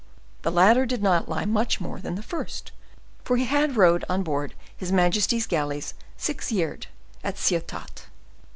The 0.41 0.49
latter 0.51 0.87
did 0.87 1.03
not 1.03 1.29
lie 1.29 1.45
much 1.45 1.79
more 1.79 1.99
than 1.99 2.15
the 2.15 2.23
first, 2.23 2.71
for 3.23 3.37
he 3.37 3.45
had 3.45 3.75
rowed 3.77 4.03
on 4.09 4.23
board 4.23 4.55
his 4.75 4.91
majesty's 4.91 5.45
galleys 5.45 5.93
six 6.17 6.51
years, 6.51 6.87
at 7.23 7.35
Ciotat. 7.37 8.07